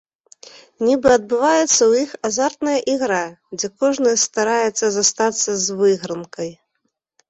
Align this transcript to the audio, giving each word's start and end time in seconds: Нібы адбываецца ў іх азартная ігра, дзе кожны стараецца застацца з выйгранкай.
Нібы 0.87 1.09
адбываецца 1.17 1.75
ў 1.75 1.93
іх 2.07 2.17
азартная 2.31 2.75
ігра, 2.95 3.23
дзе 3.61 3.73
кожны 3.85 4.17
стараецца 4.27 4.85
застацца 5.01 5.49
з 5.65 5.81
выйгранкай. 5.81 6.51